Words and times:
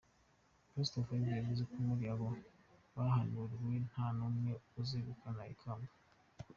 Pastor 0.73 1.01
Fire 1.07 1.35
yavuze 1.37 1.61
ko 1.69 1.75
muri 1.87 2.03
aba 2.13 2.27
bahanuriwe 2.95 3.73
nta 3.89 4.05
n’umwe 4.17 4.51
uzegukana 4.81 5.43
ikamba. 5.53 5.91